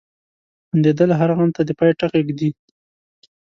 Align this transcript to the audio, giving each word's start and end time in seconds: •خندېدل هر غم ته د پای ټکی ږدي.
•خندېدل 0.69 1.09
هر 1.19 1.29
غم 1.37 1.49
ته 1.55 1.61
د 1.67 1.69
پای 1.79 1.91
ټکی 1.99 2.21
ږدي. 2.27 2.49